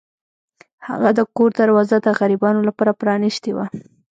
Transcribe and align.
هغه 0.87 1.09
د 1.17 1.19
کور 1.35 1.49
دروازه 1.61 1.97
د 2.01 2.07
غریبانو 2.19 2.61
لپاره 2.69 2.97
پرانیستې 3.01 3.51
وه. 3.55 3.65